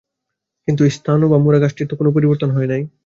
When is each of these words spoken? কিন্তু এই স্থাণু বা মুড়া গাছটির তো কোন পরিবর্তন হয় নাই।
কিন্তু 0.67 0.81
এই 0.83 0.93
স্থাণু 0.97 1.25
বা 1.29 1.37
মুড়া 1.37 1.59
গাছটির 1.59 1.87
তো 1.89 1.95
কোন 1.99 2.07
পরিবর্তন 2.13 2.49
হয় 2.51 2.67
নাই। 2.67 2.81